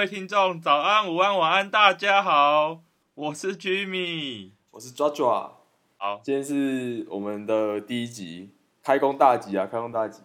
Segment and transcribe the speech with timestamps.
[0.00, 2.80] 哎，各位听众，早安、午安、晚安，大家好，
[3.12, 5.58] 我是 Jimmy，我是抓抓。
[5.98, 9.66] 好，今天是我们的第一集，开工大吉啊！
[9.66, 10.22] 开工大吉，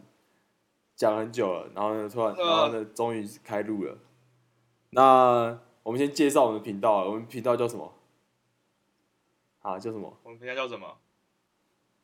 [0.95, 3.97] 讲很久了，然后呢，突然，然后呢，终于开录了。
[4.91, 7.93] 那我们先介绍我们的频道，我们频道叫什么？
[9.59, 10.17] 啊，叫什么？
[10.23, 10.87] 我们频道叫什么？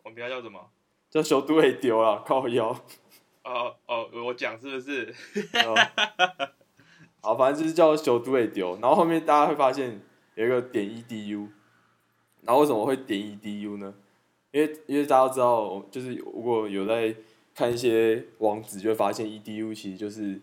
[0.04, 0.70] 我们频道叫什么？
[1.10, 2.78] 叫小都会丢了，靠腰。
[3.46, 5.16] 哦哦，我讲是不是？
[7.22, 10.02] 好，反正就是叫小都会丢，然后后面大家会发现
[10.36, 11.48] 有一个点 edu，
[12.42, 13.94] 然后为什么会点 edu 呢？
[14.52, 17.16] 因为因为大家都知道，就是如果有在
[17.56, 20.42] 看一些网址，就会发现 edu 其实就是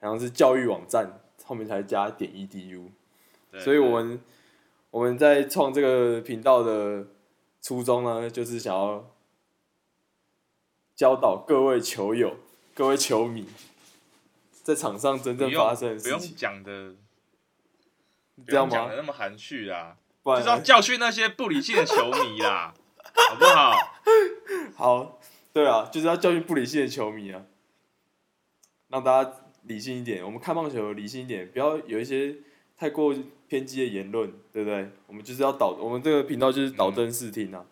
[0.00, 2.86] 好像是教育网站后面才加点 edu，
[3.58, 4.20] 所以我们
[4.90, 7.06] 我们在创这个频道的
[7.62, 9.04] 初衷呢，就是想要。
[10.98, 12.38] 教导各位球友、
[12.74, 13.46] 各位球迷，
[14.68, 16.12] 在场上真正发生的事情。
[16.12, 16.94] 不用讲的，
[18.46, 18.90] 这样吗？
[18.94, 22.74] 那么含蓄啊，就是要教训那些不理性的球迷啦，
[23.30, 23.72] 好不好？
[24.76, 25.20] 好，
[25.54, 27.46] 对啊，就是要教训不理性的球迷啊，
[28.88, 30.22] 让大家理性一点。
[30.22, 32.36] 我们看棒球理性一点，不要有一些
[32.76, 33.16] 太过
[33.48, 34.90] 偏激的言论，对不对？
[35.06, 37.64] 我们就是要导，我们这个频道就是导正视听啊。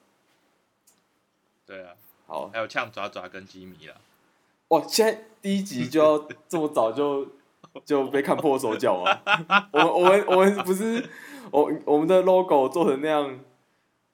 [1.66, 1.92] 对啊。
[2.26, 4.00] 好，还有呛爪爪跟吉米了。
[4.68, 7.28] 哇，现在第一集就要这么早就
[7.84, 9.68] 就被看破手脚啊！
[9.72, 11.08] 我们我们我们不是
[11.52, 13.38] 我我们的 logo 做成那样，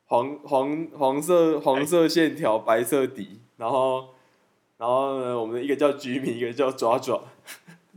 [0.05, 4.11] 黄黄黄色黄色线条，白色底，然后
[4.77, 7.23] 然后呢，我们一个叫吉米，一个叫爪爪，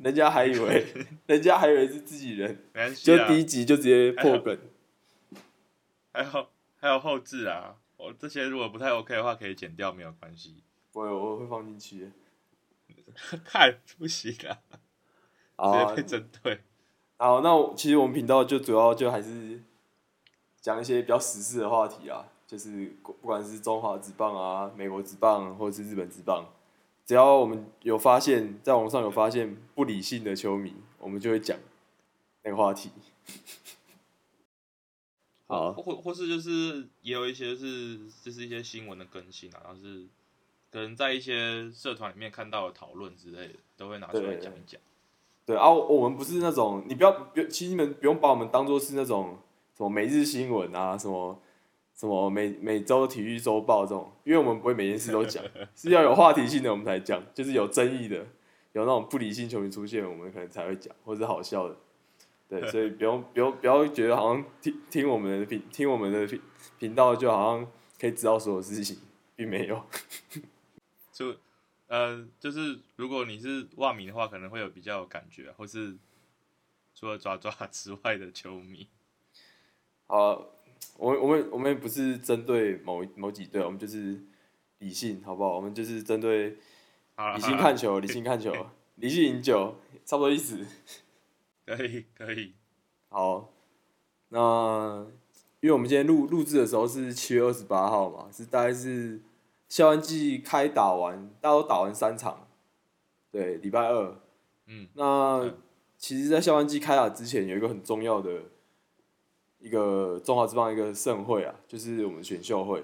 [0.02, 0.86] 人家还以为
[1.26, 4.58] 人家还以为是自己人，就第一集就直接破梗。
[6.14, 7.76] 还有还有后置啊。
[7.98, 10.56] 我这些如果不太 OK 的话，可以剪掉，没有关系。
[10.94, 12.12] 不会我会放进去。
[13.46, 14.62] 太不行了，
[15.58, 16.62] 直接被针对。
[17.18, 19.62] 好，那其实我们频道就主要就还是
[20.60, 26.46] 讲一些比较时事的话题啊，就是不管是中华职棒啊、美国职棒或者是日本职棒，
[27.06, 31.58] 只要我们有发现，在网上有发现不理性的球迷，我们就会讲
[32.44, 32.92] 那个话题。
[35.48, 40.08] 好，或或是就是也有一些是就是一些新闻的更新啊，然后是
[40.76, 44.82] 可能在一些社团里面看到的讨论之类的，都会拿出来讲一讲。
[45.46, 49.38] 对啊，我们不是那种你不要，其实你们不用把我们当做是那种
[49.74, 51.40] 什么每日新闻啊，什么
[51.96, 55.42] 什么每每周体育周报这种，因为我们不会每件事都讲，
[55.74, 58.18] 是要有话题性的我们才讲，就是有争议的，
[58.74, 61.78] 有那种不理性球迷出现，我们可能才会讲，或者好笑的。
[62.50, 66.42] 对，所以不用不用不要觉得好像听听我们的频听我们的频
[66.78, 67.66] 频道就好像
[67.98, 68.98] 可以知道所有事情，
[69.38, 69.82] 并没有。
[71.16, 71.34] 就
[71.88, 75.96] 呃，就是如果你是袜迷的话，可能会有比较有感觉，或是
[76.94, 78.90] 除了抓抓 之外的球迷。
[80.08, 80.46] 好，
[80.98, 84.20] 我们我们我们不是针对某某几队，我们就是
[84.80, 85.56] 理性，好不好？
[85.56, 86.58] 我们就是针对
[87.36, 90.66] 理性看球，理性看球， 理性饮酒，差不多意思。
[91.66, 92.54] 可 以可以，
[93.08, 93.54] 好，
[94.30, 95.08] 那
[95.62, 99.22] 因为我们今天录录制的时候是七月二十八号嘛，是大概是
[99.68, 102.48] 校园季开打完，大家都打完三场，
[103.32, 104.16] 对，礼拜二，
[104.68, 105.54] 嗯，那
[105.98, 108.44] 其实，在校园季开打之前，有一个很重要的
[109.60, 112.84] 一个中华之邦一个盛会啊，就是我们选秀会。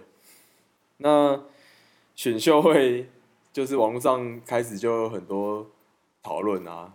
[0.97, 1.43] 那
[2.15, 3.09] 选秀会
[3.53, 5.67] 就是网络上开始就有很多
[6.23, 6.93] 讨论啊。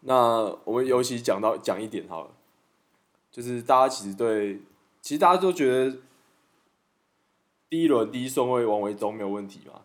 [0.00, 2.30] 那我们尤其讲到讲一点好了，
[3.30, 4.60] 就是大家其实对，
[5.00, 5.98] 其实大家都觉得
[7.68, 9.82] 第一轮第一顺位王维忠没有问题嘛，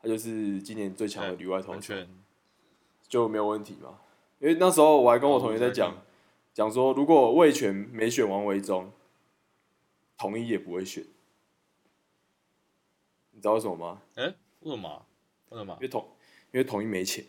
[0.00, 1.94] 他就是今年最强的里外投手，
[3.08, 3.98] 就没有问题嘛。
[4.38, 5.96] 因为那时候我还跟我同学在讲，
[6.52, 8.92] 讲说如果魏权没选王维忠，
[10.16, 11.04] 统一也不会选，
[13.32, 14.02] 你知道为什么吗？
[14.14, 15.06] 哎，为什么？
[15.48, 15.74] 为什么？
[15.74, 16.08] 因为统
[16.52, 17.24] 因为统一没钱。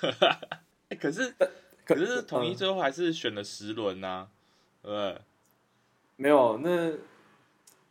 [0.88, 1.34] 哎，可是
[1.84, 4.28] 可是统一最后还是选了十轮呐，
[4.82, 5.20] 对
[6.16, 6.92] 没有，那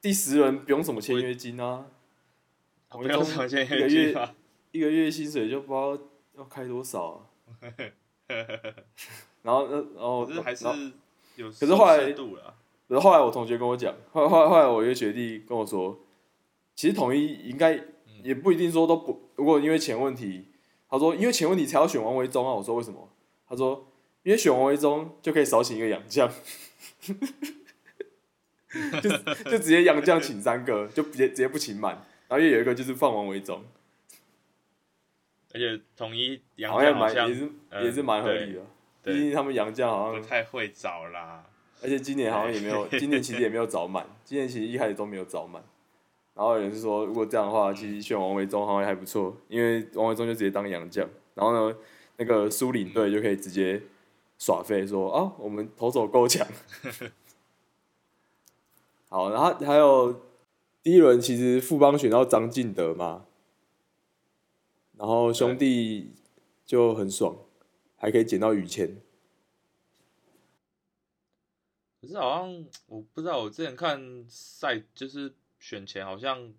[0.07, 1.86] 第十轮不用什么签约金啊，
[2.88, 4.33] 不用什么签约金啊，
[4.71, 6.01] 一个月薪水就不知道
[6.38, 7.30] 要开多少。
[9.44, 10.63] 然后，然后还是
[11.36, 16.00] 有，可是后来，可是后来我同学跟我讲，后后来后来我一个学弟跟我说，
[16.74, 17.77] 其实统一应该
[18.24, 20.45] 也不一定说都不，如果因为钱问题。
[20.89, 23.09] 他说：“因为钱问题才要选王维忠啊！”我说：“为什么？”
[23.45, 23.92] 他说
[24.24, 26.31] ：“因为选王维忠就可以少请一个洋将，
[29.01, 29.09] 就
[29.51, 31.94] 就直接杨将请三个，就直接直接不请满，
[32.27, 33.63] 然后又有一个就是放王维忠。”
[35.53, 38.62] 而且统一杨好像蛮也是嗯也是蛮合理的，
[39.01, 41.44] 对毕竟他们杨将好不像，太会找啦。
[41.81, 45.63] 而且今年好像也没有，今年其实也没有找满，今年其实一开始都没有找满。
[46.35, 51.77] 然后有人是说，如果这样的话，其实选王维忠好像还不错，因为王维忠就直接当杨将，然后呢，
[52.18, 53.81] 那个苏领队就可以直接
[54.38, 56.45] 耍废说啊，我们投手够强。
[59.09, 60.21] 好，然后还有
[60.83, 63.25] 第一轮其实富邦选到张进德嘛，
[64.98, 66.12] 然后兄弟
[66.65, 67.38] 就很爽，
[67.95, 68.98] 还可以捡到雨谦。
[72.01, 76.54] 可是好像我不知道，我之前看赛就是选前，好像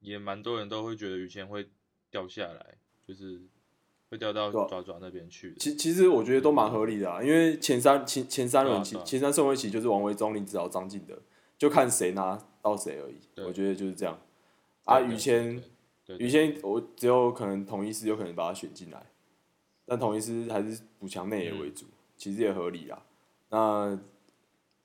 [0.00, 1.68] 也蛮多人都会觉得雨谦会
[2.10, 2.74] 掉下来，
[3.06, 3.40] 就是
[4.10, 5.54] 会掉到对啊爪爪那边去。
[5.58, 11.20] 其其实我觉得都蛮合理的啊，因为前三前前三轮起对啊啊前三顺位棋就是王维忠、林子豪、张进德，
[11.62, 13.14] 就看谁拿到谁而已。
[13.46, 14.18] 我觉得就是这样。
[14.84, 15.62] 啊，对对宇谦
[16.04, 19.00] 对对宇谦，我只有可能统一师有可能把他选进来，
[19.86, 21.86] 但统一师还是补强内野为主，
[22.16, 23.00] 其实也合理啦。
[23.50, 23.96] 那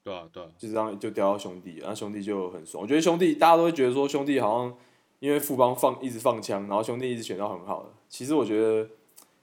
[0.03, 2.79] 对啊对啊，就这样就掉到兄弟，然后兄弟就很爽。
[2.83, 4.77] 我觉得兄弟大家都会觉得说兄弟好像
[5.17, 7.89] 因为富邦放一直放枪，然后兄弟一直选到很好的。
[8.07, 8.87] 其实我觉得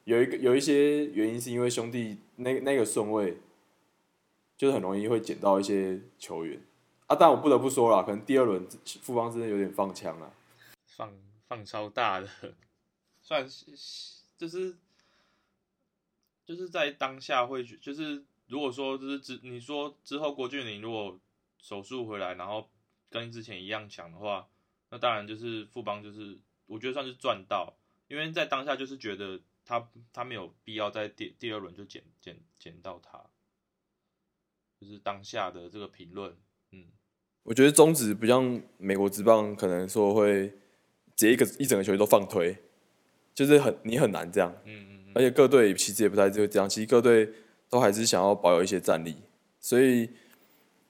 [0.05, 3.39] 有一个有一些原因是因为兄弟那那个顺位，
[4.57, 6.63] 就是很容易会捡到一些球员
[7.15, 7.17] 啊。
[7.19, 8.67] 但我不得不说了，可能第二轮
[9.03, 10.35] 富邦真的有点放枪了。
[10.87, 11.13] 放
[11.47, 12.29] 放超大的，
[13.23, 13.67] 算是
[14.37, 14.77] 就是
[16.45, 21.19] 就是在当下会觉就是如果说就是之你说之后郭俊霖如果
[21.59, 22.71] 手术回来，然后
[23.09, 24.49] 跟之前一样强的话，
[24.91, 27.75] 那当然就是富邦就是我觉得算是赚到，
[28.09, 33.25] 因为在当下就是觉得他他没有必要在第第二轮就捡捡捡到他，
[34.79, 36.37] 就是当下的这个评论，
[36.71, 36.93] 嗯，
[37.45, 40.49] 我觉得中指不像美国职棒，可能说会
[41.15, 42.57] 直接一个一整个球队都放推，
[43.35, 44.53] 就是很你很难这样。
[44.65, 47.31] 嗯嗯而且各队其实也不太就这样，其实各队
[47.71, 49.15] 都还是想要保有一些战力，
[49.61, 50.11] 所以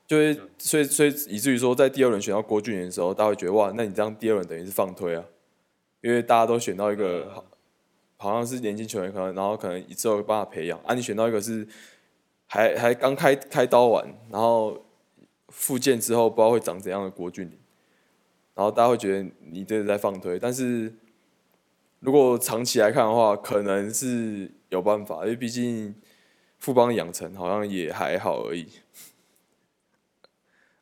[0.06, 5.22] 就会所以所以以至于说在第二轮选到郭俊霖的时候，大家会觉得哇，那你这样第二轮等于是放推啊，
[6.00, 7.44] 因为大家都选到一个好
[8.16, 11.66] 好像是年轻球员，可能然后可能之后有办法培养啊，你选到一个是
[12.46, 14.82] 还还刚开开刀完，然后
[15.48, 17.58] 复健之后不知道会长怎样的郭俊霖，
[18.54, 20.92] 然后大家会觉得你这是在放推，但是。
[22.00, 25.94] 如果长期来看的话，可能是有办法，因为毕竟
[26.58, 28.68] 富邦养成好像也还好而已。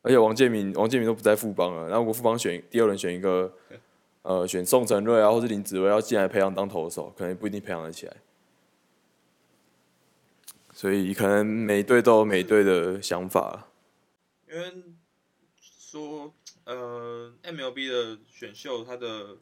[0.01, 3.55] 而且王建民、王建民都不在富邦了，然后如果富邦选第二轮选一个，
[4.23, 8.17] 呃，选宋承瑞啊，或是林子威要进来培养当投手，可能不一定培养得起来。
[10.73, 13.69] 所以可能每队都有每队的想法。
[14.53, 14.85] 因为
[15.57, 16.35] 说
[16.65, 19.39] 呃，MLB 的选秀，它的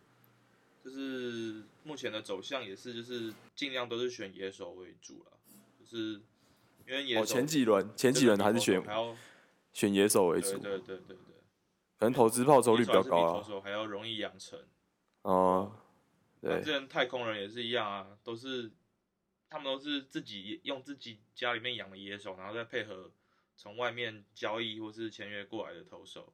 [0.85, 5.33] 就是目前的走向也是，就是尽量都是选野手为主了，
[5.81, 6.21] 就是
[6.87, 9.17] 因为野手、哦，前几轮前几轮还是选还要
[9.73, 11.17] 选野手为主，对对对对对，
[11.99, 13.43] 可能投资报酬率比较高投啊。
[13.43, 14.59] 手还要容易养成。
[15.23, 15.73] 哦，
[16.41, 18.71] 对之前太空人也是一样啊，都是
[19.49, 23.11] 他们都是自己用自己家里面养的野手，然后再配合
[23.61, 26.33] 从外面交易或是签约过来的投手，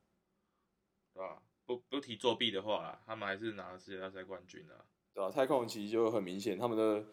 [1.13, 1.43] 对吧？
[1.65, 4.85] 不不提作弊的话啦，他们还是拿了世界大赛冠军的、啊。
[5.13, 7.05] 对啊，太空人其实就很明显，他们的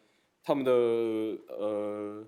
[0.43, 2.27] 他们的呃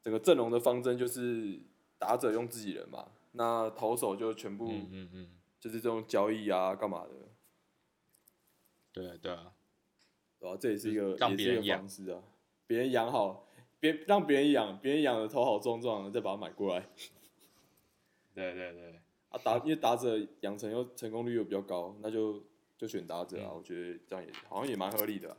[0.00, 1.60] 整个阵容的方针就是
[1.98, 7.10] 打者用自己人嘛，那投手就全部嗯嗯嗯，就是这种交易啊，干嘛的，
[8.92, 9.52] 对啊对啊，
[10.38, 12.22] 对啊、这也是一个让也是一个方式啊，
[12.66, 13.46] 别人养好，
[13.82, 16.86] 别让别人养，别人养的头好壮壮的，再把它买过来。
[18.32, 22.40] 对对对，啊打，因为打者养成又成功率又比较高，那就
[22.78, 23.56] 就选打者啊，嗯。
[23.56, 25.36] 我觉得这样也好像也蛮合理的啊、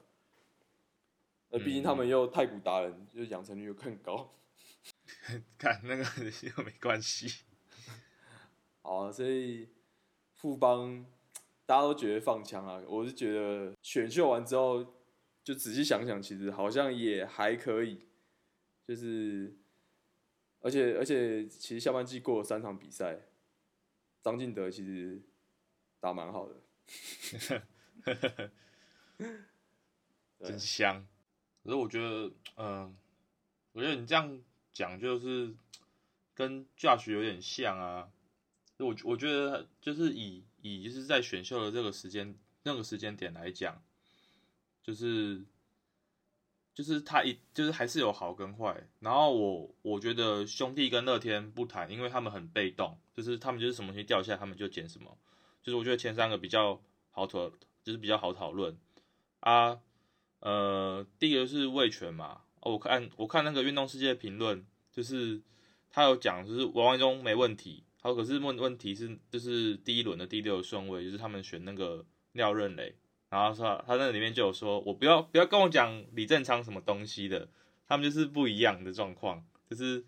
[1.51, 4.35] 那毕竟嗯他们又太古达人，就养成率又更高。
[5.57, 6.03] 看那个
[6.57, 7.45] 又没关系。
[8.81, 9.69] 好啊，所以
[10.33, 11.05] 富邦
[11.65, 14.85] 大家都觉得放枪啊，我是觉得选秀完之后，
[15.45, 18.05] 就仔细想想，其实好像也还可以，
[18.87, 19.55] 就是
[20.61, 23.19] 而且而且其实下半季过了三场比赛，
[24.21, 25.21] 张敬德其实
[25.99, 26.61] 打蛮好的，
[29.17, 31.07] 对真香。
[31.63, 32.95] 可是我觉得，嗯、
[33.71, 34.41] 我觉得你这样
[34.73, 35.55] 讲就是
[36.33, 38.11] 跟 Josh 有点像啊。
[38.79, 43.81] 我我觉得就是以以就是在选秀的这个时间那个时间点来讲，
[44.81, 45.45] 就是
[46.73, 48.87] 就是他一就是还是有好跟坏。
[48.99, 55.17] 然后我我觉得兄弟跟乐天不谈，因为他们很被动，就是他们就是什么东西掉下他们就捡什么。
[55.61, 57.49] 就是我觉得前三个比较好讨，
[57.83, 58.77] 就是比较好讨论
[59.39, 59.79] 啊。
[60.39, 65.41] 呃，第一个是魏权嘛，我看我看那个运动世界评论，就是
[65.89, 72.93] 他有讲，就是王维忠没问题，好可是问问题是就是第一轮的第六顺位，就是他们选那个廖任磊，
[73.33, 77.47] 然后说他那里面就有说，我不要不要跟我讲李正昌什么东西的，
[77.87, 80.05] 他们就是不一样的状况，就是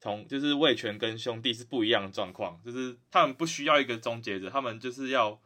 [0.00, 5.38] 同就是魏权跟兄弟是不一样的状况，就是他们不需要一个终结者，他们就是要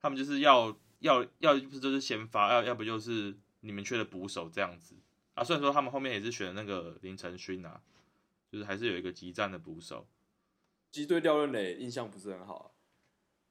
[0.00, 4.94] 他们就是要要要不就是先发，要要不就是你们缺的捕手这样子
[5.34, 5.44] 啊。
[5.44, 7.82] 虽然说他们后面也是选那个林承勋啊，
[8.50, 10.06] 就是还是有一个极战的捕手。
[10.90, 12.66] 其实对廖润磊印象不是很好啊、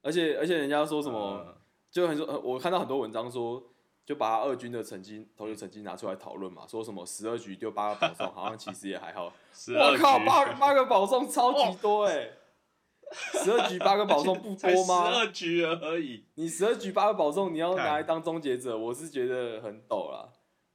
[0.02, 1.61] 而且而且人家说什么，呃
[1.92, 3.62] 就很多呃，我看到很多文章说，
[4.04, 9.26] 就把他二军的成绩投球成绩拿出来讨论嘛，说什么十二局丢八个保送，好像其实也还好。
[9.78, 12.30] 我靠，八八个保送超级多哎、
[13.44, 15.16] 十二局八个保送不多吗十？
[15.18, 20.30] 二局而已，你十二局八个保送，你要拿来当终结者，我是觉得很陡啦。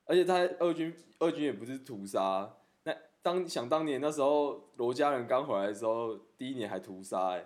[0.06, 2.50] 而且他二军二军也不是屠杀，
[2.84, 7.44] 那当想当年那时候罗家人刚回来的时候，第一年还屠杀哎、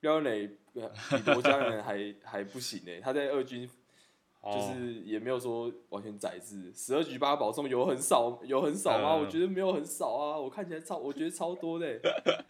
[0.00, 0.88] 廖任磊呃
[1.18, 9.16] 比罗家人还 还不行哎、他在二军就哦是也没有说完全宰制，十二局八保送有很少有很少吗？
[9.16, 9.20] 嗯。
[9.20, 12.00] 我觉得没有很少啊，我看起来超我觉得超多的、欸，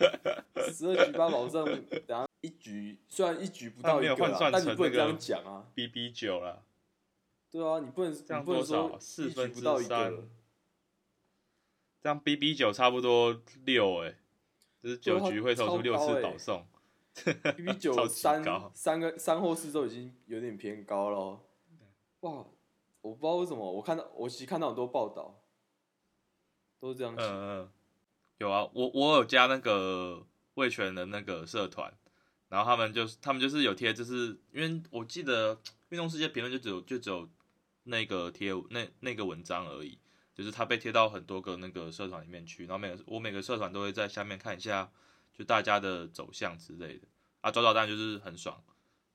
[0.72, 5.66] 十二局八保送，等下一局虽然一局不到一个啦，那没有换算但你不能这样讲啊。
[5.74, 6.62] B B 九了，
[7.50, 10.14] 对啊，你不能这样你不能说四分不到一三。
[10.14, 10.28] 个，
[12.00, 14.14] 这样 B B 九差不多六哎、
[14.80, 16.64] 就是九局会投出六次保送，
[17.54, 18.42] B B 九三
[18.74, 21.40] 三个三或四都已经有点偏高了哦。
[22.20, 22.46] 哇，
[23.00, 25.42] 我不知道为什么，我看到我其实看到很多报道，
[26.78, 27.22] 都是这样写。
[27.22, 27.72] 嗯嗯，
[28.38, 31.92] 有啊，我我有加那个魏权的那个社团，
[32.48, 37.28] 然后他们就是他们就是有贴，就是因为我记得运动世界评论就只有就只有
[37.84, 39.98] 那个贴那那个文章而已，
[40.34, 44.92] 就是他被贴到很多个那个社团里面去，然后每个我每个社团都会在下面看一下，
[45.40, 47.08] 就大家的走向之类的。
[47.40, 48.62] 啊，找找单就是很爽，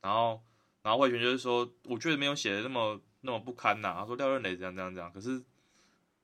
[0.02, 0.42] 然后
[0.82, 5.38] 然后魏权就是说，我觉得没有写的那么那么不堪呐、他说廖润磊怎样怎样怎样，可是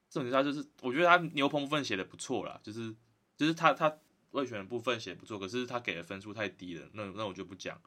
[0.10, 2.96] 重点是他就是，我觉得他牛棚部分写的不错啦，就是
[3.38, 3.96] 就是他他
[4.32, 7.80] 魏权的部分写得不错，可是他给的分数太低了，那那我就不讲。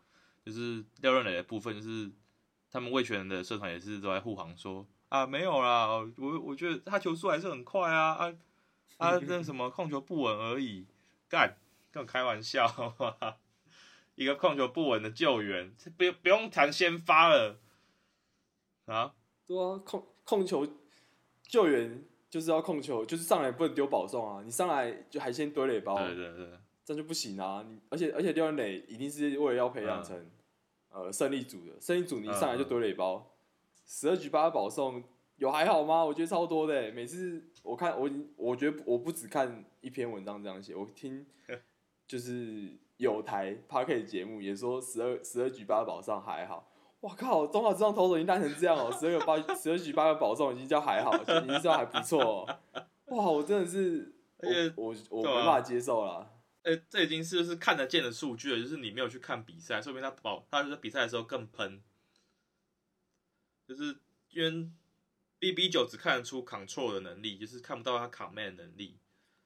[0.45, 2.13] 就是廖润磊的部分，就是
[2.71, 8.35] 他们魏权的社团也是都在护航说啊没有啦，我我觉得他球速还是很快啊啊
[8.99, 10.87] 啊那什么控球不稳而已，
[11.29, 11.57] 干
[11.95, 12.67] 跟我开玩笑
[12.99, 13.37] 吗？
[14.17, 17.61] 一个控球不稳的救援，不不用谈先发了
[18.87, 19.15] 啊，
[19.47, 20.67] 对啊，控控球
[21.47, 24.43] 救援就是要控球，就是上来不能丢保送啊！
[24.45, 26.49] 你上来就还先堆垒包，对对对。
[26.85, 27.65] 这样就不行啊！
[27.67, 30.31] 你而且而且廖元磊一定是为了要培养嗯成、
[30.91, 33.35] 呃胜利组的，胜利组你一上来就堆垒包，
[33.87, 35.03] 十二局八保送
[35.37, 36.05] 有还好吗？
[36.05, 41.25] 我觉得超多的欸，每次我看我我觉得我不只看一篇文章这样写，我听
[42.07, 46.71] 就是有台 p a r k e 节目也说十二十二局八个保送还好。
[47.01, 47.47] 哇靠！
[47.47, 52.59] 中华职棒投手已经烂成这样哦、十二个八十二局八个保送已经叫还好，就已经叫还不错哦、
[53.09, 56.31] 哇，我真的是我我我没办法接受啦。
[56.63, 61.83] 呃、这已经是就是看得见的数据了，就是你没有去看比赛，说明他保他在比赛的时候更喷，
[63.69, 63.99] 就是
[64.31, 64.71] 因为
[65.39, 68.99] B B 九只看得出 control 的能力，就是看不到他 command 的能力，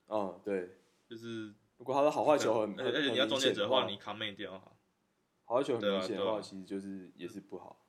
[0.06, 0.76] 哦，对，
[1.10, 4.76] 就是如果他的好坏球很，而且你要中间者的话，你一定要好。
[5.46, 7.80] 坏球很明显的话，其实就是也是不好。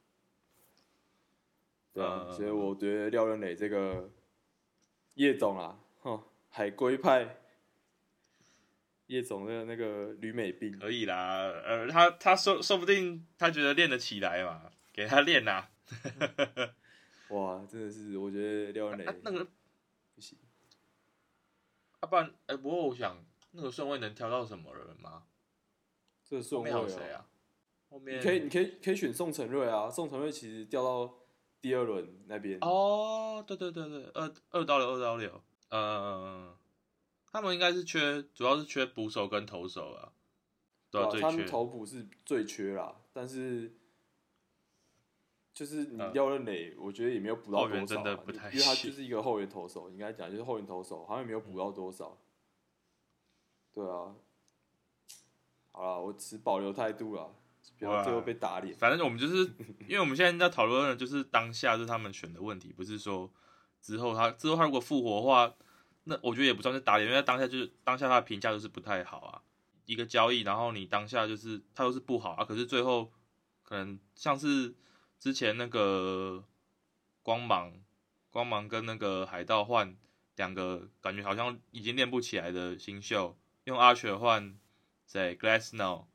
[1.91, 4.11] 对啊，嗯所以我觉得廖任磊这个
[5.15, 7.41] 叶总啊，哼，海龟派
[9.07, 15.67] 叶总的那个吕美兵，可以啦，呃，他他说说不定他觉得练得起来嘛，给他练呐、
[17.29, 19.15] 哇，真的是我觉得廖任磊啊。
[19.23, 19.47] 那个
[20.13, 20.37] 不行，
[21.99, 23.17] 啊，不然，哎、不过我想
[23.51, 25.11] 那个顺位能挑到什么人吗？
[25.11, 25.21] 后
[26.25, 27.25] 这个顺位有谁哦，啊？
[27.89, 31.11] 后面你可以你可以可以选宋承瑞啊，宋承瑞其实掉到
[31.59, 36.55] 第二轮那边，哦，对对对对，二二到六，二到六，呃，
[37.31, 40.13] 他们应该是缺，主要是缺捕手跟投手啊，
[40.91, 41.45] 对他们缺。
[41.45, 43.75] 投捕是最缺啦，但是
[45.51, 52.15] 就是你嗯廖任磊，我觉得也没有补到多少、啊，真的不太因为他就是一个后援投手，应该讲就是后援投手，好像也没有补到多少。
[53.79, 54.11] 对啊，
[55.71, 57.33] 好了，我持保留态度了，
[57.77, 58.75] 不要最后被打脸。
[58.75, 59.53] 反正我们就是，
[59.87, 63.31] 因为我们现在在讨论的就是当下是他们选的问题，不是说
[63.81, 65.55] 之后他之后他如果复活的话，
[66.03, 69.41] 那我觉得也不算是打脸，因为当下就是当下他的评价就是不太好啊。
[69.85, 73.09] 一个交易，然后你当下就是他又是不好啊，可是最后
[73.63, 74.75] 可能像是
[75.17, 76.43] 之前那个
[77.23, 77.71] 光芒
[78.29, 79.95] 光芒跟那个海盗换
[80.35, 83.37] 两个感觉好像已经练不起来的新秀，
[83.69, 84.57] 用阿雪换
[85.05, 86.05] 谁 Glassno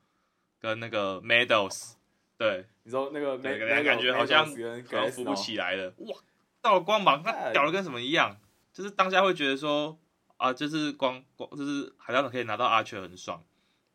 [0.58, 1.92] 跟那个 Meadows，
[2.36, 5.94] 对，你说那个那个感觉感觉好像跟好像扶不起来了。
[5.98, 6.18] 哇，
[6.60, 8.36] 到了光芒，他哎屌的跟什么一样？
[8.72, 9.96] 就是当下会觉得说
[10.36, 13.40] 啊，就是光光就是海盗可以拿到阿雀很爽，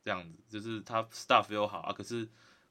[0.05, 1.91] 这样子，就是他 stuff 又好啊。
[1.91, 2.25] 可是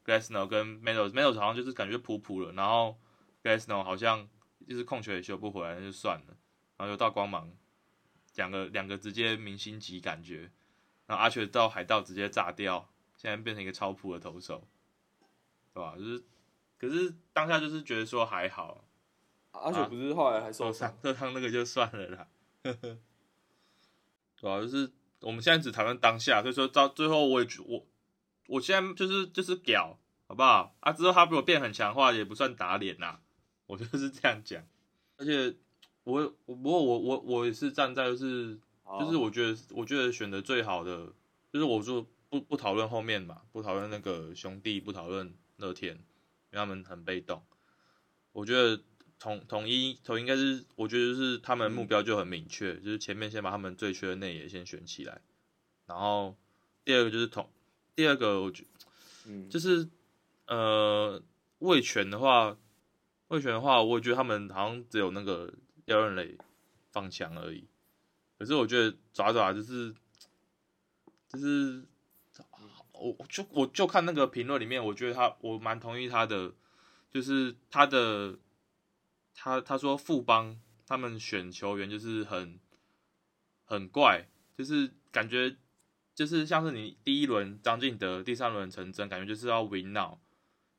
[0.07, 2.99] Glassno 跟 Meadows Meadows 好像就是感觉普普了，然后
[3.43, 4.27] Glassno 好像
[4.67, 6.37] 就是控球也修不回来，那就算了。
[6.79, 7.53] 然后又到光芒，
[8.37, 10.51] 两个两个直接明星级感觉，
[11.09, 14.69] 然后阿雪到海盗直接炸掉，现在变成一个超普的投手，
[15.73, 15.97] 对吧？
[15.97, 16.25] 就是，
[16.79, 18.85] 可是当下就是觉得说还好，
[19.53, 22.29] 阿雪不是后来还受受伤伤，受伤那个就算了啦。
[22.63, 27.87] 对啊，就是我们现在只谈论当下，所以说到最后我也觉我
[28.47, 30.77] 我现在就是就是屌，好不好？
[30.81, 33.23] 啊，之后他如果变很强的话，也不算打脸啦，
[33.67, 34.63] 我就是这样讲。
[35.17, 35.57] 而且
[36.05, 41.13] 我我不过我我我也是站在就是好就是我觉得我觉得选的最好的
[41.53, 47.43] 就是我说不不讨论后面嘛，不讨论那个兄弟，不讨论乐天，因为他们很被动。
[48.33, 48.83] 我觉得
[49.19, 55.21] 统统一统一应该是，我觉得就是他们目标就很明确，就是前面先把他们最缺的内野先选起来，
[55.87, 56.37] 然后
[56.85, 57.51] 第二个就是统，
[57.95, 58.65] 第二个我觉
[59.27, 59.89] 嗯，就是
[60.47, 61.23] 呃
[61.59, 62.57] 卫权的话，
[63.29, 65.53] 卫权的话，我觉得他们好像只有那个
[65.85, 66.39] 廖任磊
[66.91, 67.65] 放强而已，
[68.39, 69.95] 可是我觉得爪爪就是
[71.29, 71.85] 就是
[72.93, 76.55] 我我就我就看那个评论里面，我觉得他我蛮同意他的，
[77.11, 78.39] 就是他的
[79.35, 82.59] 他他说富邦他们选球员就是很
[83.65, 85.57] 很怪，就是感觉
[86.15, 90.21] 就是像是你第一轮张进德，第三轮陈真，感觉就是要 win 脑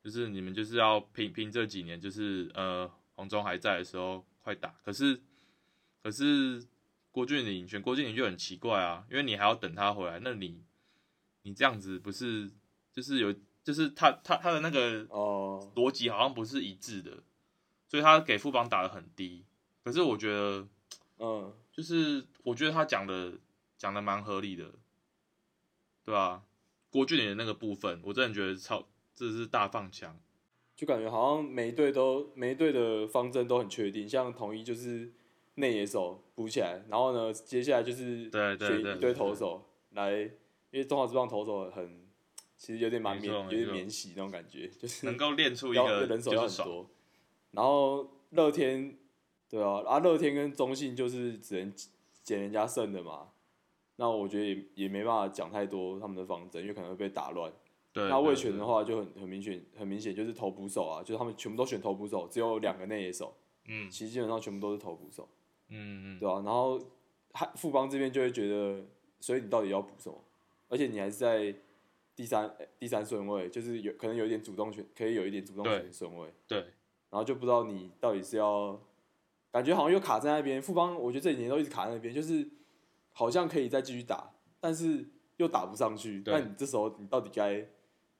[0.02, 5.20] 就是你们就是要拼拼这几年，就是呃黄忠还在的时候快打，可是
[6.02, 6.66] 可是
[7.10, 10.62] 郭俊霖选郭俊霖就很奇怪啊，因为你还要等他回来，那你
[11.42, 12.50] 你这样子不是
[12.92, 17.22] 就是有就是他他他的那个哦，逻辑好像不是一致的，
[17.88, 19.44] 所以他给富邦打的很低。
[19.82, 20.68] 可是我觉得，
[21.18, 23.32] 嗯，就是我觉得他讲的
[23.76, 24.72] 讲的蛮合理的，
[26.04, 26.42] 对吧、
[26.90, 30.20] 郭俊霖的那个部分，我真的觉得超这是大放枪。
[30.76, 35.12] 就感觉好像每一队都每一队的方针都很确定，像统一就是
[35.54, 40.30] 内野手补起来，然后呢，接下来就是选一堆投手来，因
[40.72, 42.06] 为中华职棒投手很
[42.56, 46.86] 其实有点蛮免有点免洗那种感觉，就是能够练出一要个人手要很多。
[47.52, 48.96] 然后乐天，
[49.48, 51.72] 对啊，啊乐天跟中信就是只能
[52.22, 53.30] 捡人家剩的嘛。
[53.96, 57.52] 那我觉得也也没办法讲太多他们的方针，因为可能会被打乱。
[57.92, 58.08] 对。
[58.08, 63.34] 那魏权的话就很很明显，很明显就是投捕手啊，就是他们全部都选投捕手，只有两个内野手，
[63.66, 65.28] 嗯其实基本上全部都是投捕手，
[65.70, 66.78] 嗯嗯，对啊，然后
[67.32, 68.84] 汉富邦这边就会觉得，
[69.20, 70.22] 所以你到底要补什么？
[70.68, 71.52] 而且你还是在
[72.14, 76.28] 第三呃第三顺位，就是有可能有一点主动权，可以有一点主动权的顺位。
[76.46, 78.80] 对，然后就不知道你到底是要，
[79.50, 80.60] 感觉好像又卡在那边。
[80.60, 82.48] 富邦我觉得这几年都一直卡在那边，就是
[83.12, 85.04] 好像可以再继续打，但是
[85.38, 86.22] 又打不上去。
[86.26, 87.66] 那你这时候你到底该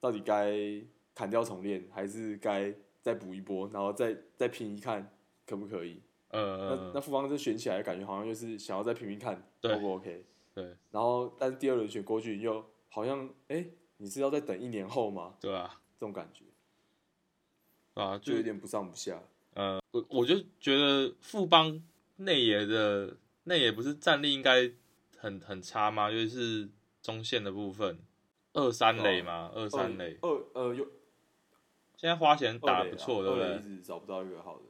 [0.01, 0.57] 到底该
[1.15, 5.13] 砍掉重练，还是该再补一波，然后再再拼一看
[5.47, 6.01] 可不可以？
[6.33, 10.25] 那呃那那富邦这选起来感觉好像就是想要再拼拼看对 O 不 OK？
[10.55, 13.67] 对然后但是第二轮选郭俊霖又好像哎、
[13.99, 15.35] 你是要再等一年后吗？
[15.41, 16.45] 对啊，这种感觉
[17.95, 19.23] 啊，就就有点不上不下。
[19.55, 21.83] 呃，我我就觉得富邦
[22.17, 24.71] 内野的内野不是战力应该
[25.19, 26.11] 很很差吗？
[26.11, 26.69] 尤其是
[27.03, 27.99] 中线的部分，
[28.53, 30.85] 二三垒嘛，二三垒，二呃有
[31.97, 33.63] 现在花钱打不错，对不二垒一对？
[33.63, 34.65] 直找不到一个好的。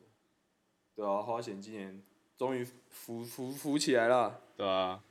[1.01, 2.03] 对啊，花钱今年
[2.37, 4.39] 终于扶扶扶起来了。
[4.55, 5.03] 对啊，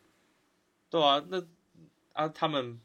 [0.87, 1.43] 对啊，那
[2.13, 2.79] 啊他们，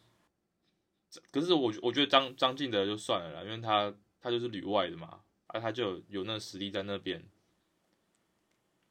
[1.31, 7.23] 可是我我觉得张张进德就算了啦，因为他他就是旅外的嘛，啊他就有有那个实力在那边。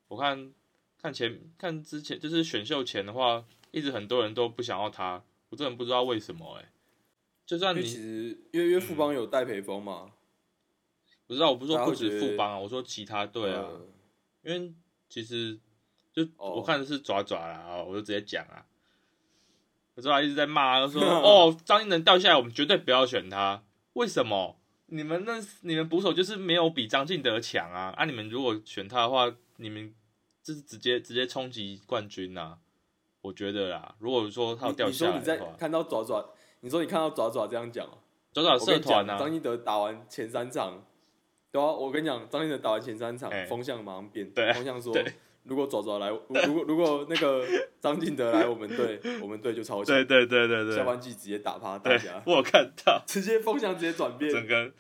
[0.10, 0.54] 我看
[1.02, 6.71] 看前看之前就是选秀前的话，一直很多人都不想要他，我真的不知道为什么哎、
[7.47, 10.12] 就算你其你实因为因为富邦有戴培峰嘛，
[11.26, 13.88] 不知道，我不是说不止富邦啊，我说其他队啊，呃
[14.43, 14.73] 因为
[15.10, 15.60] 其实
[16.13, 18.65] 就哦我看的是爪爪啦，哦，我就直接讲啊，
[19.95, 24.60] 爪爪一直在骂，他说 哦，张一能掉下来，我们绝对不要选他，为什么？
[24.88, 27.93] 你们那你们捕手就是没有比张进德强啊！
[27.97, 29.91] 啊，你们如果选他的话，你们
[30.43, 32.60] 就是直接直接冲击冠军呐、
[33.21, 36.23] 我觉得啦，如果说他有你掉下来的话，看到爪爪，
[36.60, 37.97] 你说你看到爪爪这样讲哦，
[38.34, 40.86] 爪爪社团啊，张一德打完前三场，
[41.53, 45.05] 对啊，我跟你讲，张信德打完前三场哎，风向马上变，对啊风向说对，
[45.43, 47.45] 如果爪爪来，如如果如果那个
[47.79, 54.73] 张进德来我们队，我们队就超强对，对对对对下半季直接打趴大对家，，我有看到直接风向直接转变，整个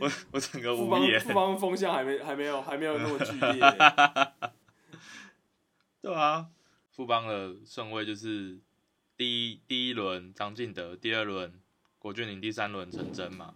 [0.00, 3.60] 我我整个富邦无言，富邦风向还没还没有还没有那么剧烈，
[6.02, 6.48] 对啊，
[6.90, 8.58] 富邦的顺位就是
[9.16, 11.58] 第一第一轮张敬德，第二轮
[11.98, 13.54] 郭俊霖，第三轮陈真嘛。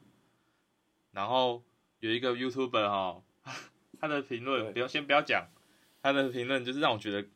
[1.12, 1.62] 然后
[2.00, 3.22] 有一个 YouTuber 哈，
[4.00, 5.48] 他的评论对不用先不要讲，
[6.02, 7.26] 他的评论就是让我觉得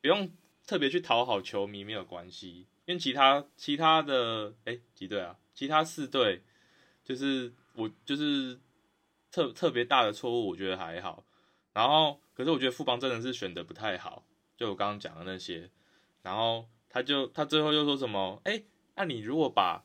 [0.00, 0.30] 不用
[0.66, 6.42] 特别去讨好球迷没有关系，因为其他其他的哎几队啊，其他四队
[7.04, 8.58] 就是我就是
[9.30, 11.24] 特特别大的错误，我觉得还好。
[11.72, 14.24] 然后可是我觉得富邦真的是选的不太好，
[14.56, 15.70] 就我刚刚讲的那些。
[16.22, 18.40] 然后他就他最后又说什么？
[18.44, 18.62] 哎，
[18.94, 19.84] 那你如果把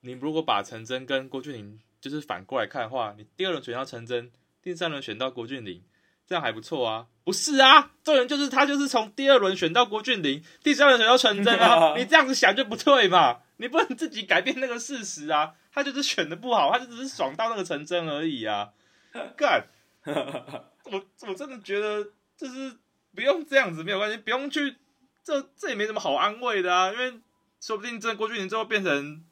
[0.00, 4.30] 你如果把陈真跟郭俊霖就是反过来看的话，你第二轮选到陈真，
[4.62, 5.82] 第三轮选到郭俊霖，
[6.26, 7.06] 这样还不错啊？
[7.24, 18.70] 不是啊，重点就是他就是从第二轮选到郭俊霖，第三轮选到陈真啊， 你这样子想就不对嘛，你不能自己改变那个事实啊，他就是选的不好，他就只是爽到那个陈真而已啊，
[19.36, 19.66] 干，
[20.04, 22.76] 我我真的觉得就是
[23.14, 24.76] 不用这样子，没有关系，不用去，
[25.22, 27.20] 这这也没什么好安慰的啊，因为
[27.60, 29.27] 说不定真的郭俊霖最后变成，哎、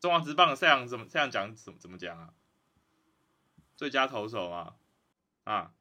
[0.00, 2.32] 中华职棒赛扬怎么赛扬奖怎么怎么讲啊？
[3.76, 4.76] 最佳投手啊，
[5.44, 5.72] 啊，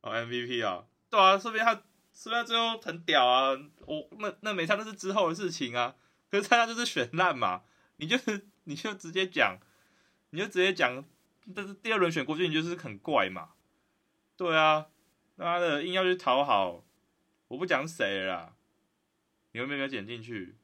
[0.00, 1.82] 哦 MVP 啊，对啊，说不定他说
[2.24, 3.50] 不定他最后很屌啊，
[3.86, 5.96] 我那那没差，那是之后的事情啊，
[6.30, 7.64] 可是他就是选烂嘛，
[7.96, 9.58] 你就是 你就直接讲，
[10.30, 11.04] 你就直接讲，
[11.54, 13.54] 但是第二轮选郭俊霖就是很怪嘛，
[14.36, 14.86] 对啊，
[15.36, 16.84] 妈的硬要去讨好，
[17.48, 18.56] 我不讲谁了啦，
[19.52, 20.56] 你有没有剪进去？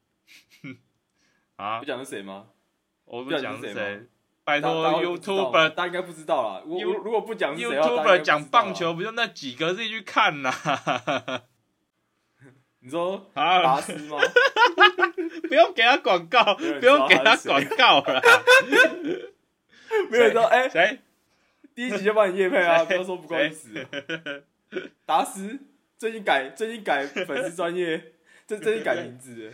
[1.57, 2.49] 啊不，讲是谁吗？
[3.05, 4.01] 我不不讲是谁
[4.43, 4.83] 拜托
[5.53, 6.61] 大大家应该不知道啦。
[6.65, 10.51] 我 You- 我如果不讲是谁的话，大家应该 YouTuber 不知道讲棒球，不就那几个，自己去看呐、
[12.79, 14.17] 你说啊达，斯吗？
[15.47, 18.21] 不用给他广告，不用给他广告了。
[20.09, 20.99] 没有人知道，哎，谁？
[21.75, 23.87] 第一集就帮你夜配啊，谁不要说不关你事。
[25.05, 25.59] 达斯
[25.97, 28.13] 最近改最近改粉丝专业，
[28.45, 29.53] 这最近改名字了，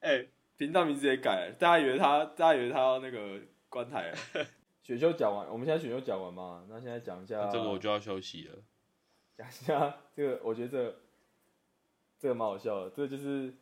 [0.00, 4.16] 哎、频道名字也改了，大家以为他大家以为他要那个关台了。
[4.82, 6.64] 选秀讲完，我们现在选秀讲完嘛？
[6.68, 8.54] 那现在讲一下这个我就要休息了。
[9.36, 10.96] 讲一下 这个，我觉得这个
[12.18, 12.90] 这个蛮好笑的。
[12.90, 13.52] 这个就是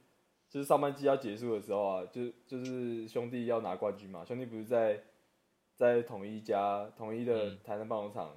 [0.48, 4.24] 就是上半季要结束的时候啊，就就是兄弟要拿冠军嘛。
[4.24, 5.02] 兄弟不是在
[5.74, 8.36] 在统一家统一的嗯台南棒球场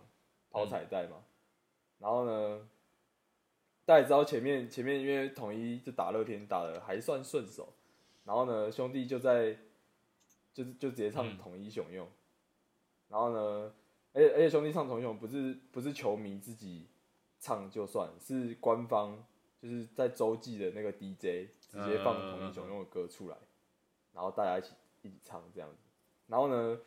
[0.50, 1.18] 跑彩带嘛？
[2.00, 2.70] 然后呢，
[3.84, 7.74] 大家也知道前面前面因为统一就打乐天打的还算顺手，
[8.28, 9.58] 然后呢兄弟就在
[10.54, 12.06] 就是就直接唱嗯统一雄用，
[13.08, 13.74] 然后呢，
[14.12, 16.88] 而且而且兄弟唱统一雄不是不是球迷自己
[17.40, 19.24] 唱就算，是官方
[19.62, 23.38] 就是在洲际的那个 DJ 直接放统一雄用的歌出来，
[24.12, 25.78] 然后大家一起一起唱这样子，
[26.28, 26.80] 然后呢，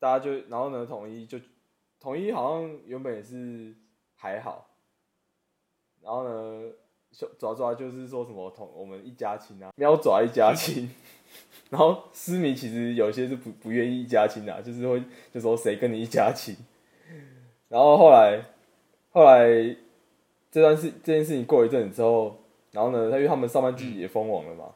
[0.00, 1.38] 大家就然后呢统一就
[2.00, 3.76] 统一好像原本也是
[4.16, 4.70] 还好，
[6.00, 6.87] 然后呢，小
[7.38, 10.88] 爪爪就是说什么同我们一家亲啊，喵爪一家亲，
[11.70, 16.54] 然后思迷其实有些是不不愿意一家亲啊，就是会就说谁跟你一家亲，
[17.68, 18.44] 然后后来
[19.10, 19.48] 后来
[20.50, 22.36] 这段事这件事情过一阵子之后，
[22.70, 24.66] 然后呢，他因为他们上半季也封王了嘛，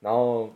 [0.00, 0.50] 然后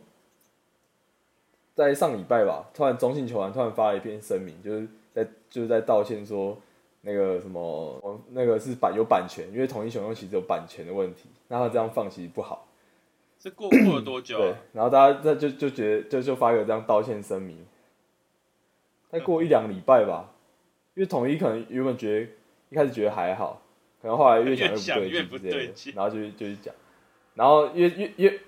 [1.74, 6.58] 在上礼拜吧，突然中信球团突然发了一篇声明，就是在就是在道歉说。
[7.02, 7.60] 那个什么，
[8.02, 12.66] 我那个是版有版权，因为统一雄用其实有版权的问题，那他这样放其实不好。
[13.42, 17.56] 是过过了多久 对啊？，然后大家在就就觉得就就发一个这样道歉声明，
[19.08, 20.30] 再过一两礼拜吧，
[20.94, 22.30] 因为统一可能原本觉得
[22.68, 23.62] 一开始觉得还好，
[24.02, 26.74] 可能后来越想越不不对劲对然后就就去讲，
[27.34, 28.40] 然后越越越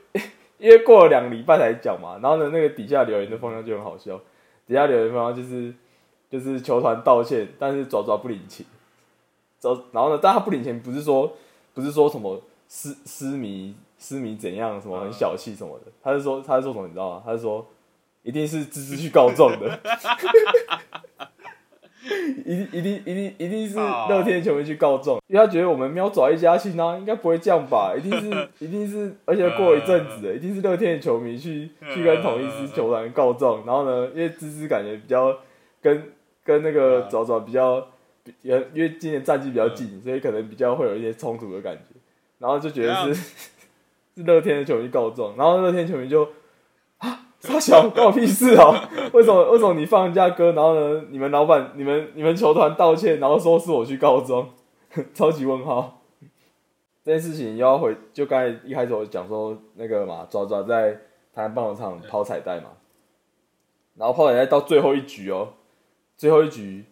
[0.59, 4.21] 因为过了两个礼拜才讲嘛，然后呢那个底下留言的风向就很好笑，
[4.67, 5.73] 底下留言方向就是
[6.33, 8.65] 就是球团道歉，但是爪爪不领情，
[9.59, 11.31] 走，然后呢，但他不领情不是说
[11.75, 17.23] 不是说什么失失迷失迷怎样什么很小气什么的，他是说他是说什么你知道吗？
[17.23, 17.67] 他是说
[18.23, 19.79] 一定是芝芝去告状的，
[22.47, 27.95] 一定一定一定一定是乐天球迷去告状，因为他觉得我们喵爪一家亲啊，应该不会这样吧？
[27.95, 35.37] 一定是 一定是，而且过了一阵子了，一定是乐天的球迷去去跟同一支球团告状，然后呢，因为芝芝感觉比较
[35.83, 36.11] 跟
[36.45, 37.81] 跟那个爪爪比较，
[38.25, 41.83] 比因为今年战绩比较近，所以可能比较会有一些冲突的感觉，
[42.39, 43.15] 然后就觉得是
[44.17, 46.29] 是乐天的球迷告状，然后乐天球迷就
[46.99, 48.75] 啊傻小关我屁事哦！
[49.13, 54.51] 为什么为什么你放人家歌，然后呢，你们老板、你们你们球团道歉，然后说是我去告状，
[55.15, 55.99] 超级问号。
[57.05, 60.93] 这件事情要回，就刚才一开始我讲说那个嘛，爪爪在
[61.35, 62.71] 台湾棒球场抛彩带嘛，
[63.97, 65.49] 然后抛彩带到最后一局哦，
[66.23, 66.85] 最后一局，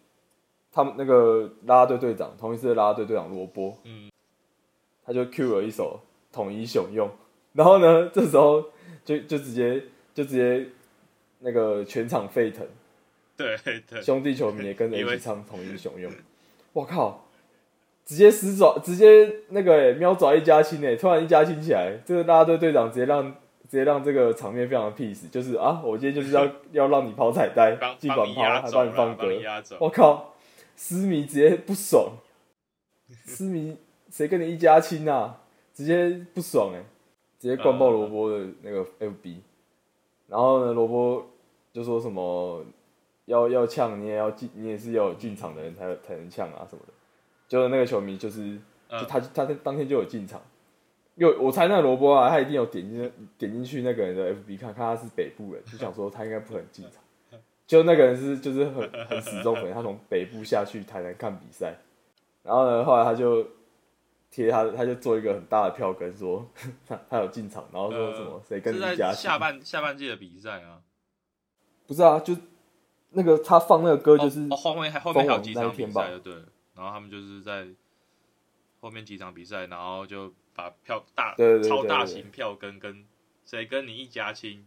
[0.73, 4.11] 他们那个啦啦队队长，同一次的啦啦队队长罗波，嗯，
[5.07, 6.01] 他就 Q 了一首
[6.35, 7.07] 《统一雄用》，
[7.53, 8.61] 然后呢，这时候
[9.05, 10.67] 就就直接就直接
[11.39, 12.67] 那个全场沸腾，
[13.37, 13.57] 对
[13.89, 16.11] 对，兄弟球迷也跟着一起唱《统一雄用》，
[16.73, 17.29] 我靠！
[18.05, 23.33] 直接死爪，直接那个、欸、喵爪一家亲哎，突然一家亲起来，这个啦啦队队长直接让
[23.71, 29.29] 直接让这个场面非常的 peace，就是啊，我今天就是要 要让你跑彩带帮，尽管抛帮你压还帮你放歌。
[29.79, 30.35] 我靠，
[30.75, 32.15] 思迷直接不爽，
[33.25, 33.77] 思迷
[34.11, 35.39] 谁跟你一家亲啊？
[35.73, 36.83] 直接不爽哎、
[37.39, 39.37] 直接灌爆萝卜的那个 FB，
[40.27, 41.25] 然后呢，萝卜
[41.73, 42.63] 就说什么
[43.27, 46.93] 要要呛你也要进，你也是要有进场的人才才能呛啊什么的。
[47.47, 48.59] 结果那个球迷就是，
[49.09, 50.43] 他他当天就有进场，
[51.17, 56.95] 因为我猜那个萝卜啊，他一定有点进点进去那个人的 FB 看看他是北部人，就想说他应该不可能进场。
[57.67, 61.77] 就那个人是就是很很死忠粉，他从北部下去台南看比赛，
[62.43, 63.47] 然后呢，后来他就
[64.29, 66.45] 贴他他就做一个很大的票根说
[66.87, 70.81] 他 他有进场，然后说什么谁跟是你家下半下半季的比赛啊，
[71.87, 72.37] 不是啊，就
[73.11, 76.45] 那个他放那个歌就是后面还后面还有几封场比赛，对了，
[76.75, 77.69] 然后他们就是在
[78.81, 81.35] 后面几场比赛，然后就把票大
[81.67, 83.07] 超大型票根跟
[83.47, 84.67] 谁跟你一家亲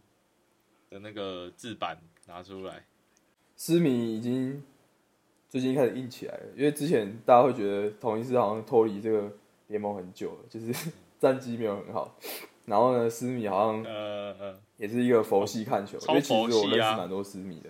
[0.89, 2.85] 的那个字版拿出来，
[3.55, 4.63] 思迷已经
[5.47, 9.31] 最近开始硬起来了，因为之前大家会觉得同一狮好像脱离这个
[9.67, 12.17] 联盟很久了，就是 战绩没有很好。
[12.65, 17.69] 然后呢，思迷好像呃呃，也是一个佛系看球，超因为其实我认识蛮多思迷的。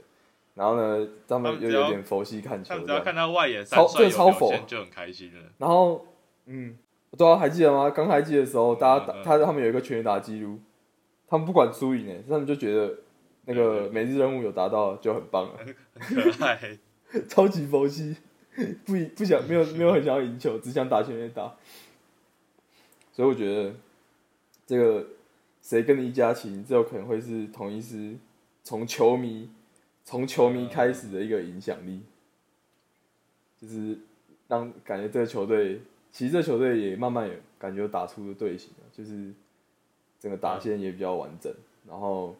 [0.53, 2.85] 然后呢，他们又有点佛系看球只。
[2.85, 5.41] 要看到外野三超帅有这超佛表现就很开心了。
[5.57, 6.05] 然后，
[6.45, 6.77] 嗯，
[7.17, 7.89] 对啊，还记得吗？
[7.89, 10.59] 刚开机的时候，大家打他他们有一个全员打记录，
[11.27, 12.95] 他们不管输赢诶，他们就觉得
[13.45, 15.59] 那个每日任务有达到就很棒了。
[15.99, 16.77] 很可爱，
[17.29, 18.17] 超级佛系，
[18.83, 21.55] 不不想没有没有很想要赢球，只想打全员打。
[23.11, 23.73] 所以我觉得
[24.65, 25.05] 这个
[25.61, 28.15] 谁跟你一家亲，这有可能会是同一师
[28.63, 29.51] 从球迷
[30.03, 32.01] 从球迷开始的一个影响力，
[33.61, 33.99] 就是
[34.47, 35.79] 让感觉这个球队，
[36.13, 39.33] 其实这球队也慢慢有感觉有打出的队形了，就是
[40.19, 41.51] 整个打线也比较完整，
[41.87, 42.35] 然后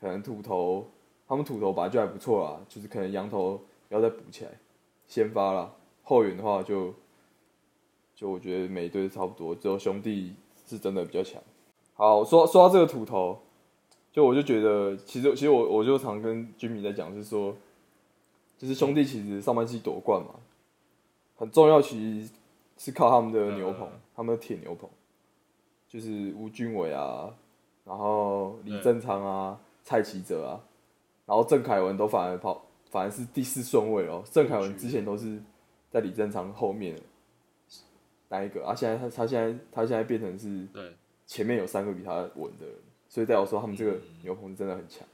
[0.00, 0.88] 可能土头
[1.28, 4.50] 他们土头本来就还不错啦，就是可能羊头要再补起来，
[5.06, 5.70] 先发啦，
[6.02, 6.94] 后援的话就
[8.14, 10.34] 就我觉得每一队差不多，只有兄弟
[10.66, 11.42] 是真的比较强。
[11.92, 13.38] 好，说说到这个土头，
[14.10, 17.54] 就我就觉得，其实其实我我就常跟军迷在讲，是说，
[18.56, 20.36] 就是兄弟其实上半季夺冠嘛，
[21.36, 22.32] 很重要，其实
[22.82, 24.90] 是靠他们的牛棚，嗯他们的铁牛棚，
[25.86, 27.32] 就是吴俊伟啊，
[27.84, 30.58] 然后李正昌啊，蔡奇哲啊，
[31.24, 34.24] 然后郑凯文都反而跑，反而是第四顺位哦。
[34.28, 35.40] 郑凯文之前都是
[35.92, 37.02] 在李正昌后面的
[38.28, 40.92] 那一个啊，现在他他现在他现在变成是对，
[41.24, 42.74] 前面有三个比他稳的人，
[43.08, 45.06] 所以代表说他们这个嗯牛棚真的很强。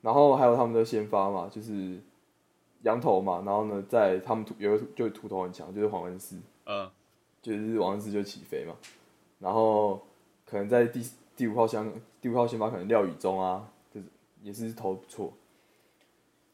[0.00, 2.00] 然后还有他们的先发嘛，就是
[2.84, 6.90] 羊头嘛，然后呢，在他们土有一个就土头很强，就是黄恩师，呃，
[7.42, 8.74] 就是王恩师就起飞嘛，
[9.38, 10.00] 然后
[10.46, 14.06] 可能在第第五号箱第五号先发可能廖宇中啊，就是
[14.42, 15.32] 也是投不错，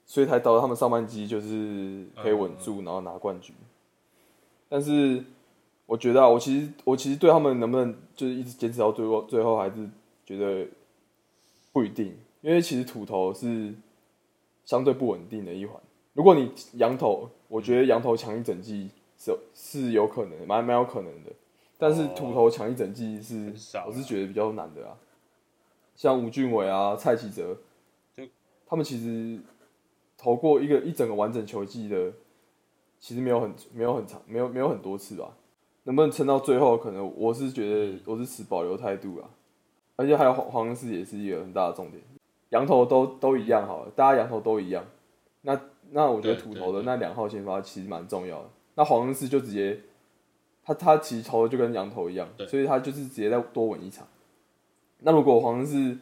[0.05, 3.55] 所以才导致他们上半季就是可以稳住，然后拿冠军。
[4.69, 5.25] 但是
[5.87, 9.89] 我觉得啊，我其实我其实对他们能不能就是一直坚持到最后，最后还是
[10.25, 10.67] 觉得
[11.73, 13.75] 不一定，因为其实土头是
[14.65, 15.81] 相对不稳定的一环。
[16.13, 18.91] 如果你羊头，我觉得羊头强一整季
[19.21, 21.31] 是有是有可能，蛮蛮有可能的。
[21.77, 23.53] 但是土头抢一整季是
[23.87, 24.97] 我是觉得比较难的啊。
[25.95, 27.55] 像吴俊伟啊、蔡启哲
[28.17, 28.25] 就，
[28.67, 29.39] 他们其实
[30.17, 32.11] 投过一个一整个完整球季的，
[32.99, 35.37] 其实没有很没有很长，没有没有很多次吧。
[35.85, 39.29] 能不能撑到最后，可能我是觉得我是持保留态度啊。
[39.97, 42.03] 而且还有黄黄恩师也是一个很大的重点，
[42.51, 44.83] 羊头都都一样好了，大家羊头都一样。
[45.43, 48.49] 那那我觉得土头的那两号先发其实蛮重要的。
[48.75, 49.81] 那黄恩师就直接，
[50.65, 54.07] 他他其实投的就跟羊头一样，所以他就是直接再多稳一场。
[55.01, 55.99] 那如果黄恩师，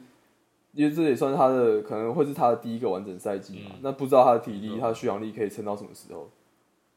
[0.73, 6.29] 因为这也算是他的可能会是他的第一个完整赛季嘛，嗯那不知道他的体力、嗯他的续航力可以撑到什么时候，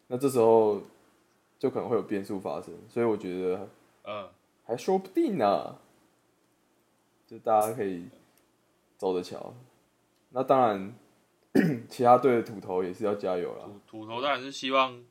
[0.07, 0.81] 那这时候
[1.57, 3.67] 就可能会有变数发生，所以我觉得
[4.03, 4.27] 嗯，
[4.65, 5.75] 还说不定呢。
[7.27, 8.09] 就大家可以
[8.97, 9.53] 走着瞧。
[10.31, 10.93] 那当然，
[11.87, 13.69] 其他队的土头也是要加油了。
[13.87, 15.01] 土土头当然是希望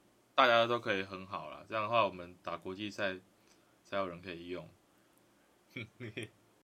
[0.41, 3.15] 大家都可以很好了，这样的话我们打国际赛
[3.85, 4.69] 才有人可以用。